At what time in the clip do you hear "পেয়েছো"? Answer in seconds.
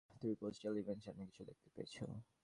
1.75-2.03